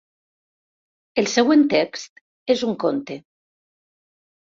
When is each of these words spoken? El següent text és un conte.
El 1.21 1.27
següent 1.33 1.61
text 1.73 2.23
és 2.53 2.63
un 2.69 2.73
conte. 2.85 3.19